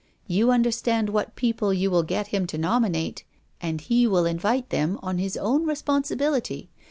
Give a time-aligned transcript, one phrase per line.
[0.25, 3.23] You understand what people you will get him to nominate,
[3.61, 6.71] and he will invite them on his own responsibility.